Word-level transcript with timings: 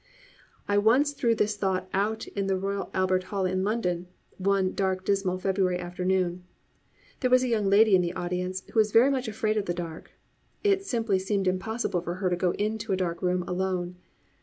I 0.67 0.79
once 0.79 1.11
threw 1.11 1.35
this 1.35 1.55
thought 1.55 1.87
out 1.93 2.25
in 2.29 2.47
the 2.47 2.57
Royal 2.57 2.89
Albert 2.91 3.25
Hall 3.25 3.45
in 3.45 3.63
London, 3.63 4.07
one 4.39 4.73
dark 4.73 5.05
dismal 5.05 5.37
February 5.37 5.77
afternoon. 5.77 6.43
There 7.19 7.29
was 7.29 7.43
a 7.43 7.47
young 7.47 7.69
lady 7.69 7.93
in 7.93 8.01
the 8.01 8.13
audience 8.15 8.63
who 8.71 8.79
was 8.79 8.91
very 8.91 9.11
much 9.11 9.27
afraid 9.27 9.57
of 9.57 9.65
the 9.67 9.75
dark. 9.75 10.13
It 10.63 10.83
simply 10.83 11.19
seemed 11.19 11.47
impossible 11.47 12.01
for 12.01 12.15
her 12.15 12.31
to 12.31 12.35
go 12.35 12.49
into 12.53 12.91
a 12.91 12.97
dark 12.97 13.21
room 13.21 13.43
alone. 13.43 13.97